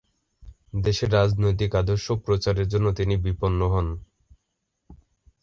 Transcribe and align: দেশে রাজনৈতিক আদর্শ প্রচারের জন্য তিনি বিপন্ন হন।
দেশে 0.77 1.05
রাজনৈতিক 1.09 1.71
আদর্শ 1.75 2.05
প্রচারের 2.25 2.67
জন্য 2.67 2.87
তিনি 2.93 3.15
বিপন্ন 3.25 3.59
হন। 3.73 3.87